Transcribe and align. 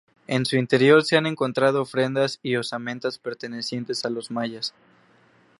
En 0.25 0.47
su 0.47 0.57
interior 0.57 1.03
se 1.03 1.15
han 1.15 1.27
encontrado 1.27 1.79
ofrendas 1.83 2.39
y 2.41 2.55
osamentas 2.55 3.19
pertenecientes 3.19 4.03
a 4.03 4.09
los 4.09 4.31
mayas. 4.31 4.73